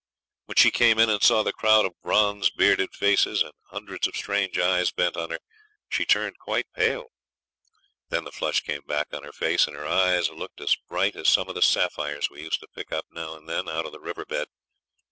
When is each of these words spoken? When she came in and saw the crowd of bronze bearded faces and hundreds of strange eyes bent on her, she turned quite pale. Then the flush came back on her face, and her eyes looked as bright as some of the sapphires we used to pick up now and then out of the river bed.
When 0.45 0.55
she 0.55 0.71
came 0.71 0.97
in 0.97 1.11
and 1.11 1.21
saw 1.21 1.43
the 1.43 1.53
crowd 1.53 1.85
of 1.85 1.93
bronze 2.01 2.49
bearded 2.49 2.95
faces 2.95 3.43
and 3.43 3.51
hundreds 3.67 4.07
of 4.07 4.15
strange 4.15 4.57
eyes 4.57 4.91
bent 4.91 5.15
on 5.15 5.29
her, 5.29 5.37
she 5.89 6.05
turned 6.05 6.39
quite 6.39 6.65
pale. 6.73 7.09
Then 8.09 8.23
the 8.23 8.31
flush 8.31 8.61
came 8.61 8.81
back 8.87 9.13
on 9.13 9.21
her 9.21 9.31
face, 9.31 9.67
and 9.67 9.75
her 9.75 9.85
eyes 9.85 10.27
looked 10.31 10.59
as 10.59 10.75
bright 10.89 11.15
as 11.15 11.27
some 11.29 11.49
of 11.49 11.53
the 11.53 11.61
sapphires 11.61 12.31
we 12.31 12.41
used 12.41 12.61
to 12.61 12.67
pick 12.73 12.91
up 12.91 13.05
now 13.11 13.35
and 13.35 13.47
then 13.47 13.69
out 13.69 13.85
of 13.85 13.91
the 13.91 13.99
river 13.99 14.25
bed. 14.25 14.47